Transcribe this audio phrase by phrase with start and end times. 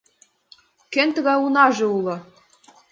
[0.93, 2.15] Кӧн тыгай унаже уло?!